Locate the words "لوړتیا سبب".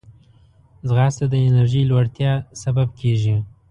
1.91-2.87